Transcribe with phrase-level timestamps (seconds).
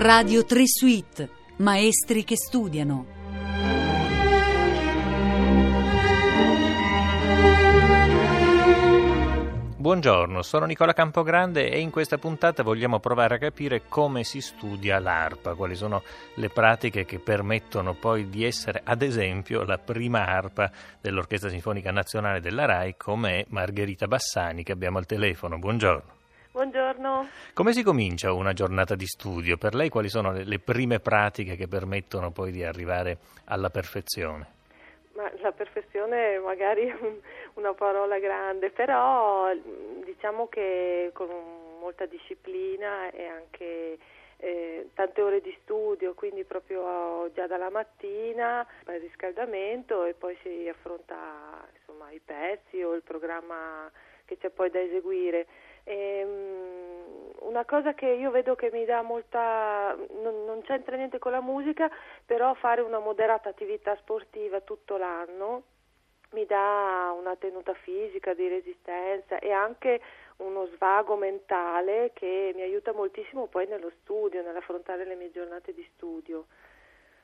[0.00, 3.04] Radio 3 Suite, maestri che studiano.
[9.76, 15.00] Buongiorno, sono Nicola Campogrande e in questa puntata vogliamo provare a capire come si studia
[15.00, 16.04] l'arpa, quali sono
[16.34, 22.38] le pratiche che permettono poi di essere, ad esempio, la prima arpa dell'Orchestra Sinfonica Nazionale
[22.40, 25.58] della RAI, come Margherita Bassani che abbiamo al telefono.
[25.58, 26.17] Buongiorno.
[26.58, 27.28] Buongiorno.
[27.54, 29.56] Come si comincia una giornata di studio?
[29.56, 34.46] Per lei quali sono le, le prime pratiche che permettono poi di arrivare alla perfezione?
[35.12, 36.92] Ma la perfezione è magari
[37.54, 39.54] una parola grande, però
[40.04, 41.28] diciamo che con
[41.78, 43.98] molta disciplina e anche
[44.38, 50.68] eh, tante ore di studio, quindi proprio già dalla mattina il riscaldamento e poi si
[50.68, 53.88] affronta insomma, i pezzi o il programma
[54.24, 55.46] che c'è poi da eseguire.
[55.88, 61.18] E, um, una cosa che io vedo che mi dà molta, non, non, c'entra niente
[61.18, 61.90] con la musica,
[62.26, 65.62] però fare una moderata attività sportiva tutto l'anno
[66.32, 70.00] mi dà una tenuta fisica di resistenza e anche
[70.38, 75.86] uno svago mentale che mi aiuta moltissimo poi nello studio, nell'affrontare le mie giornate di
[75.94, 76.46] studio.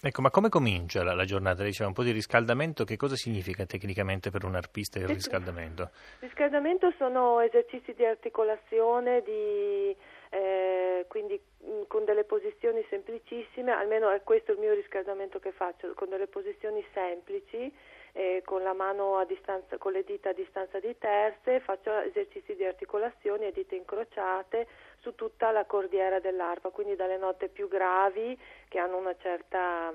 [0.00, 1.64] Ecco, ma come comincia la, la giornata?
[1.64, 5.90] Diceva un po' di riscaldamento, che cosa significa tecnicamente per un arpista il riscaldamento?
[6.20, 9.96] Il riscaldamento sono esercizi di articolazione, di,
[10.30, 15.92] eh, quindi mh, con delle posizioni semplicissime, almeno è questo il mio riscaldamento che faccio,
[15.94, 17.74] con delle posizioni semplici,
[18.12, 22.54] eh, con la mano a distanza, con le dita a distanza di terze, faccio esercizi
[22.54, 24.66] di articolazione a dita incrociate
[25.00, 29.92] su tutta la cordiera dell'arpa, quindi dalle note più gravi che hanno una certa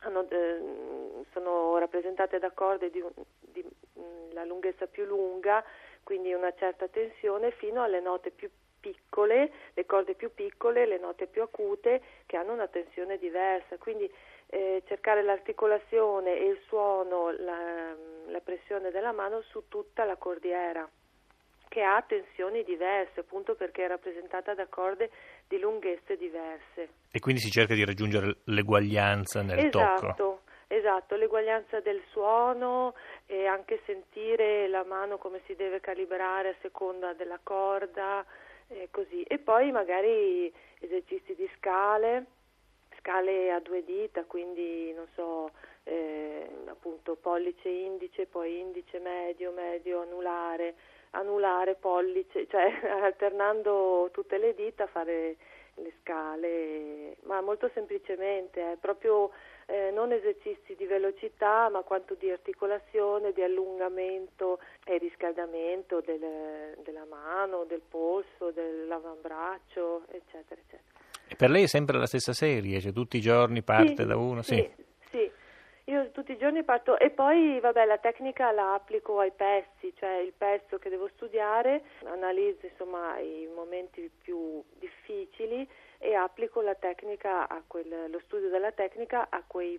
[0.00, 3.02] hanno, eh, sono rappresentate da corde di,
[3.40, 5.64] di mh, la lunghezza più lunga,
[6.02, 11.26] quindi una certa tensione, fino alle note più piccole, le corde più piccole, le note
[11.26, 13.78] più acute che hanno una tensione diversa.
[13.78, 14.12] Quindi
[14.48, 17.94] eh, cercare l'articolazione e il suono, la,
[18.26, 20.88] la pressione della mano su tutta la cordiera
[21.76, 25.10] che ha tensioni diverse, appunto perché è rappresentata da corde
[25.46, 26.88] di lunghezze diverse.
[27.10, 30.40] E quindi si cerca di raggiungere l'eguaglianza nel esatto, tocco.
[30.68, 32.94] Esatto, l'eguaglianza del suono
[33.26, 38.24] e anche sentire la mano come si deve calibrare a seconda della corda
[38.68, 39.22] e così.
[39.24, 40.50] E poi magari
[40.80, 42.24] esercizi di scale,
[43.00, 45.50] scale a due dita, quindi non so,
[45.84, 50.74] eh, appunto pollice, indice, poi indice, medio, medio, anulare,
[51.16, 52.70] anulare, pollice, cioè
[53.02, 55.36] alternando tutte le dita fare
[55.76, 59.30] le scale, ma molto semplicemente, eh, proprio
[59.66, 67.04] eh, non esercizi di velocità, ma quanto di articolazione, di allungamento e riscaldamento del, della
[67.04, 70.94] mano, del polso, dell'avambraccio, eccetera, eccetera.
[71.28, 74.16] E per lei è sempre la stessa serie, cioè tutti i giorni parte sì, da
[74.16, 74.42] uno?
[74.42, 74.84] Sì, sì,
[76.36, 80.88] giorni parto e poi vabbè la tecnica la applico ai pezzi, cioè il pezzo che
[80.88, 88.48] devo studiare, analizzo insomma i momenti più difficili e applico la tecnica quel, lo studio
[88.48, 89.78] della tecnica a quei,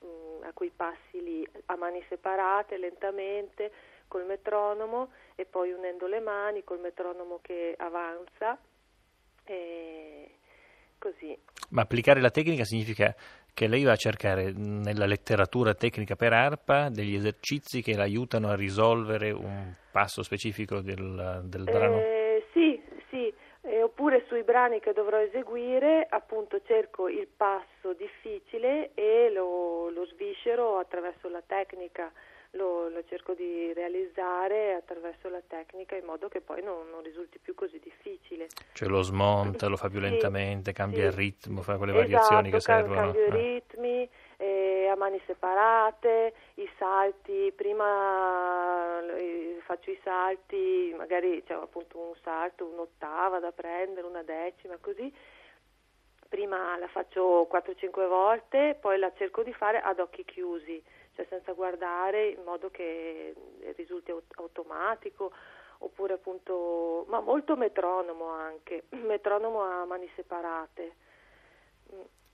[0.00, 3.72] mh, mm, a quei passi lì, a mani separate, lentamente,
[4.08, 8.58] col metronomo e poi unendo le mani col metronomo che avanza.
[9.44, 10.30] E
[11.02, 11.36] così.
[11.70, 13.14] Ma applicare la tecnica significa
[13.54, 18.54] che lei va a cercare nella letteratura tecnica per arpa degli esercizi che l'aiutano a
[18.54, 21.98] risolvere un passo specifico del, del brano?
[21.98, 22.80] Eh, sì,
[23.10, 23.32] sì,
[23.62, 30.06] eh, oppure sui brani che dovrò eseguire appunto cerco il passo difficile e lo, lo
[30.06, 32.10] sviscero attraverso la tecnica
[32.52, 37.38] lo, lo, cerco di realizzare attraverso la tecnica in modo che poi non, non risulti
[37.38, 38.48] più così difficile.
[38.72, 41.06] Cioè lo smonta, lo fa più lentamente, cambia sì.
[41.06, 43.00] il ritmo, fa quelle esatto, variazioni che servono.
[43.00, 43.30] Cambio i eh.
[43.30, 51.98] ritmi, eh, a mani separate, i salti, prima eh, faccio i salti, magari c'è appunto
[51.98, 55.12] un salto, un'ottava da prendere, una decima, così
[56.28, 60.82] prima la faccio 4-5 volte, poi la cerco di fare ad occhi chiusi
[61.14, 63.34] cioè senza guardare in modo che
[63.76, 65.32] risulti automatico
[65.78, 70.94] oppure appunto, ma molto metronomo anche, metronomo a mani separate.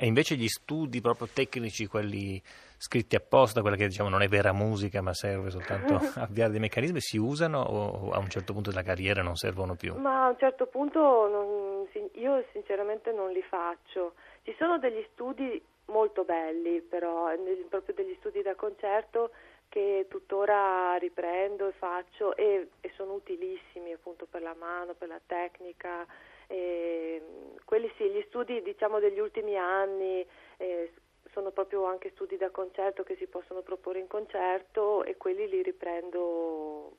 [0.00, 2.40] E invece gli studi proprio tecnici, quelli
[2.76, 6.60] scritti apposta, quella che diciamo non è vera musica ma serve soltanto a avviare dei
[6.60, 9.96] meccanismi, si usano o a un certo punto della carriera non servono più?
[9.96, 14.14] Ma a un certo punto non, io sinceramente non li faccio.
[14.42, 17.30] Ci sono degli studi molto belli però,
[17.68, 19.30] proprio degli studi da concerto
[19.68, 25.20] che tuttora riprendo e faccio e, e, sono utilissimi appunto per la mano, per la
[25.24, 26.06] tecnica.
[26.46, 27.22] E,
[27.64, 30.26] quelli sì, gli studi diciamo degli ultimi anni
[30.56, 30.92] eh,
[31.32, 35.62] sono proprio anche studi da concerto che si possono proporre in concerto e quelli li
[35.62, 36.96] riprendo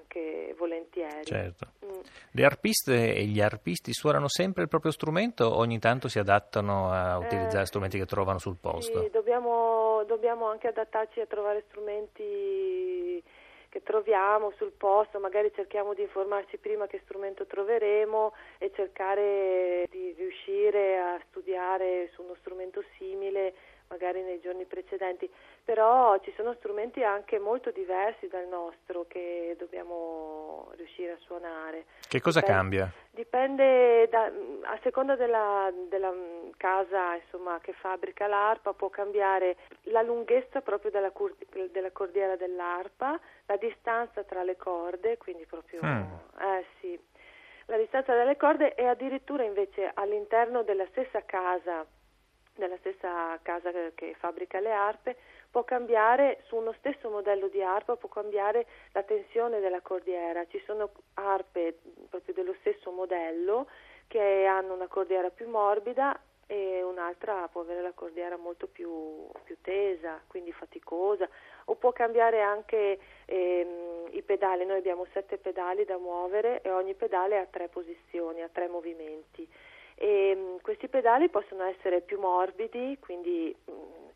[0.00, 1.24] anche volentieri.
[1.24, 1.66] Certo.
[1.84, 2.00] Mm.
[2.32, 6.90] Le arpiste e gli arpisti suonano sempre il proprio strumento o ogni tanto si adattano
[6.90, 9.02] a utilizzare eh, strumenti che trovano sul posto?
[9.02, 13.22] Sì, dobbiamo, dobbiamo anche adattarci a trovare strumenti
[13.68, 20.12] che troviamo sul posto, magari cerchiamo di informarci prima che strumento troveremo e cercare di
[20.18, 23.54] riuscire a studiare su uno strumento simile
[23.90, 25.28] magari nei giorni precedenti,
[25.64, 31.86] però ci sono strumenti anche molto diversi dal nostro che dobbiamo riuscire a suonare.
[32.08, 32.92] Che cosa dipende, cambia?
[33.10, 36.12] Dipende da, a seconda della, della
[36.56, 41.12] casa insomma, che fabbrica l'arpa, può cambiare la lunghezza proprio della,
[41.70, 46.12] della, cordiera dell'arpa, la distanza tra le corde, quindi proprio mm.
[46.38, 46.98] eh, sì,
[47.66, 51.84] la distanza delle corde e addirittura invece all'interno della stessa casa
[52.60, 55.16] nella stessa casa che, fabbrica le arpe,
[55.50, 60.46] può cambiare su uno stesso modello di arpa, può cambiare la tensione della cordiera.
[60.46, 61.78] Ci sono arpe
[62.08, 63.66] proprio dello stesso modello
[64.06, 69.56] che hanno una cordiera più morbida e un'altra può avere la cordiera molto più, più
[69.60, 71.28] tesa, quindi faticosa,
[71.66, 74.64] o può cambiare anche ehm, i pedali.
[74.64, 79.48] Noi abbiamo sette pedali da muovere e ogni pedale ha tre posizioni, ha tre movimenti
[80.02, 84.08] e mm, questi pedali possono essere più morbidi, quindi mm,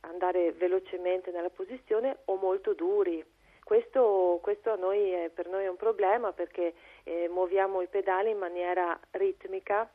[0.00, 3.24] andare velocemente nella posizione o molto duri.
[3.64, 8.36] Questo, questo noi è, per noi è un problema perché eh, muoviamo i pedali in
[8.36, 9.90] maniera ritmica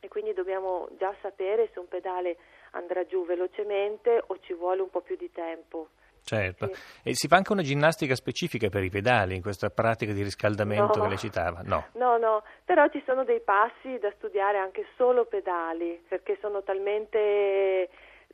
[0.00, 2.36] e quindi dobbiamo già sapere se un pedale
[2.72, 5.88] andrà giù velocemente o ci vuole un po' più di tempo.
[6.24, 7.10] Certo, sì.
[7.10, 10.96] e si fa anche una ginnastica specifica per i pedali in questa pratica di riscaldamento
[10.96, 11.02] no.
[11.02, 11.60] che le citava?
[11.62, 11.88] No.
[11.92, 17.90] no, no, però ci sono dei passi da studiare anche solo pedali, perché sono talmente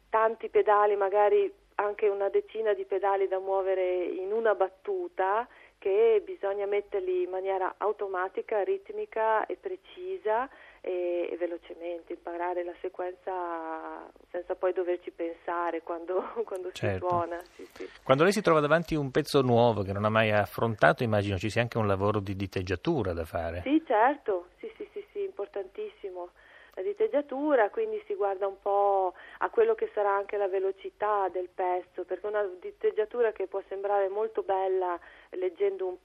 [0.09, 5.49] tanti pedali, magari anche una decina di pedali da muovere in una battuta,
[5.79, 10.49] che bisogna metterli in maniera automatica, ritmica e precisa
[10.81, 17.07] e, e, velocemente, imparare la sequenza senza poi doverci pensare quando, quando certo.
[17.07, 17.43] si suona.
[17.55, 17.89] Sì, sì.
[18.03, 21.37] Quando lei si trova davanti a un pezzo nuovo che non ha mai affrontato, immagino
[21.39, 23.61] ci sia anche un lavoro di diteggiatura da fare.
[23.63, 26.31] Sì, certo, sì, sì, sì, sì importantissimo.
[26.75, 31.49] La diteggiatura, quindi si guarda un po' a quello che sarà anche la velocità del
[31.53, 34.99] pezzo, perché una diteggiatura che può sembrare molto bella
[35.31, 35.97] leggendo un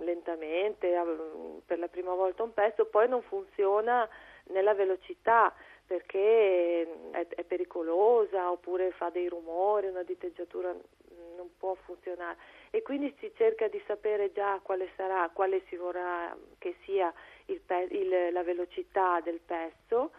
[0.00, 0.88] lentamente
[1.66, 4.08] per la prima volta un pezzo, poi non funziona
[4.48, 5.52] nella velocità
[5.86, 6.82] perché
[7.12, 10.74] è, è pericolosa oppure fa dei rumori, una diteggiatura
[11.36, 12.36] non può funzionare.
[12.70, 17.12] E quindi si cerca di sapere già quale sarà, quale si vorrà che sia
[17.46, 20.10] il, il, la velocità del pezzo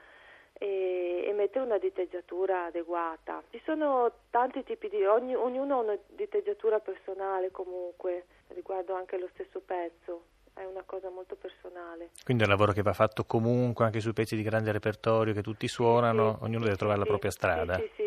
[0.58, 3.44] e, e mettere una diteggiatura adeguata.
[3.50, 9.30] Ci sono tanti tipi di, ogni, ognuno ha una diteggiatura personale comunque riguardo anche lo
[9.34, 10.24] stesso pezzo
[10.58, 12.10] è una cosa molto personale.
[12.24, 15.44] Quindi è un lavoro che va fatto comunque anche sui pezzi di grande repertorio che
[15.44, 17.76] tutti suonano, sì, ognuno deve trovare sì, la propria strada.
[17.76, 18.07] Sì, sì, sì, sì.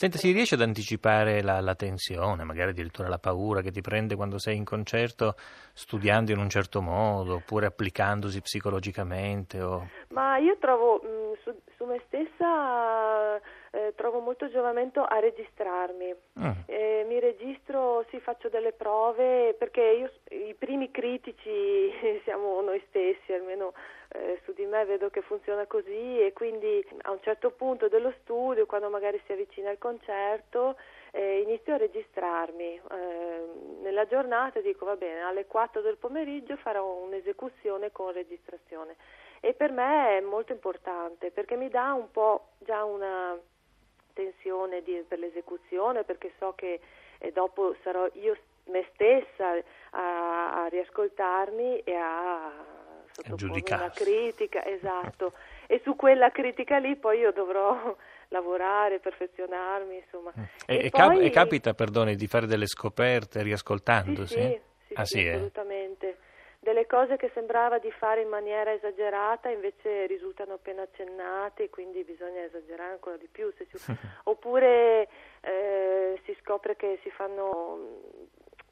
[0.00, 4.16] Senta, si riesce ad anticipare la, la, tensione, magari addirittura la paura che ti prende
[4.16, 5.34] quando sei in concerto
[5.74, 9.60] studiando in un certo modo oppure applicandosi psicologicamente?
[9.60, 9.86] O...
[10.14, 13.36] Ma io trovo mh, mm, su, su, me stessa
[13.72, 16.14] eh, trovo molto giovamento a registrarmi.
[16.38, 16.50] Mm.
[16.64, 21.92] Eh, mi registro, sì, faccio delle prove perché io, i primi critici
[22.24, 23.74] siamo noi stessi, almeno
[24.12, 28.12] eh, su di me vedo che funziona così e quindi a un certo punto dello
[28.20, 30.76] studio, quando magari si avvicina il concerto,
[31.12, 32.80] eh, inizio a registrarmi.
[32.90, 38.96] Eh, nella giornata dico va bene, alle 4 del pomeriggio farò un'esecuzione con registrazione
[39.40, 43.38] e per me è molto importante perché mi dà un po' già una
[44.12, 46.80] tensione di, per l'esecuzione perché so che
[47.18, 49.56] eh, dopo sarò io me stessa
[49.90, 52.69] a, a riascoltarmi e a
[53.22, 55.32] sottopormi una critica, esatto.
[55.66, 57.96] e su quella critica lì poi io dovrò
[58.28, 60.32] lavorare, perfezionarmi, insomma.
[60.38, 60.42] Mm.
[60.66, 61.24] E, e, poi...
[61.24, 64.34] e, capita, perdoni, di fare delle scoperte riascoltandosi?
[64.34, 66.16] Sì, sì, sì, ah, sì assolutamente.
[66.62, 72.42] Delle cose che sembrava di fare in maniera esagerata invece risultano appena accennate, quindi bisogna
[72.42, 73.50] esagerare ancora di più.
[73.56, 73.66] Si...
[74.24, 75.08] Oppure
[75.40, 78.02] eh, si scopre che si fanno,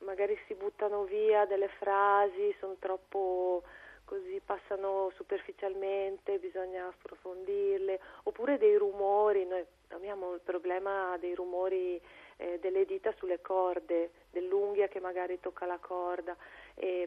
[0.00, 3.62] magari si buttano via delle frasi, sono troppo
[4.08, 12.00] così passano superficialmente, bisogna approfondirle, oppure dei rumori, noi abbiamo il problema dei rumori
[12.38, 16.34] eh, delle dita sulle corde, dell'unghia che magari tocca la corda
[16.74, 17.06] e,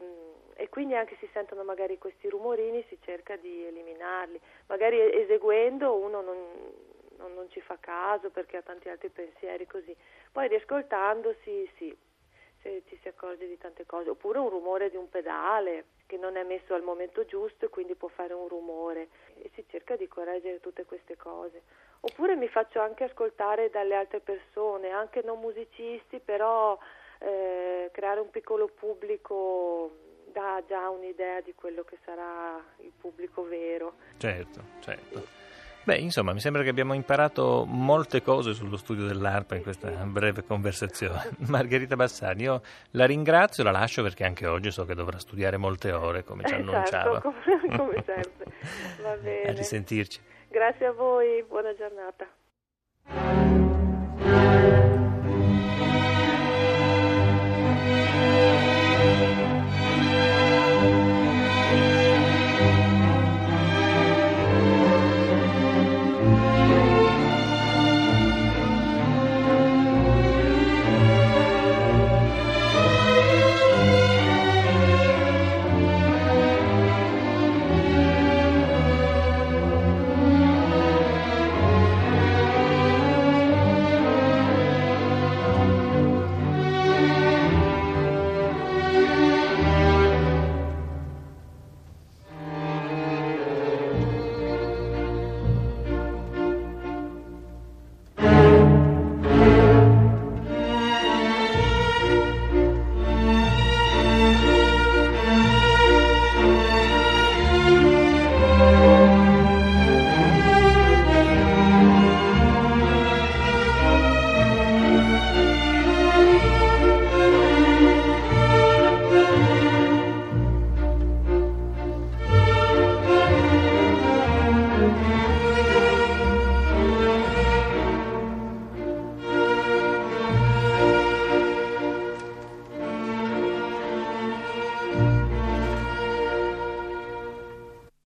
[0.54, 4.40] e quindi anche si sentono magari questi rumorini, si cerca di eliminarli.
[4.68, 6.36] Magari eseguendo uno non,
[7.16, 9.94] non, non ci fa caso perché ha tanti altri pensieri così.
[10.30, 11.96] Poi riascoltandosi sì,
[12.62, 14.10] se ci si accorge di tante cose.
[14.10, 17.94] Oppure un rumore di un pedale che non è messo al momento giusto e quindi
[17.94, 19.08] può fare un rumore
[19.40, 21.62] e si cerca di correggere tutte queste cose.
[22.00, 26.78] Oppure mi faccio anche ascoltare dalle altre persone, anche non musicisti, però
[27.20, 29.90] eh, creare un piccolo pubblico
[30.26, 33.94] dà già un'idea di quello che sarà il pubblico vero.
[34.18, 35.41] Certo, certo.
[35.84, 40.44] Beh, insomma, mi sembra che abbiamo imparato molte cose sullo studio dell'arpa in questa breve
[40.44, 41.30] conversazione.
[41.48, 42.62] Margherita Bassani, io
[42.92, 46.54] la ringrazio, la lascio perché anche oggi so che dovrà studiare molte ore, come ci
[46.54, 47.20] eh, annunciava.
[47.20, 48.52] Certo, come, come sempre.
[49.02, 49.48] Va bene.
[49.48, 50.20] A risentirci.
[50.48, 53.71] Grazie a voi, buona giornata.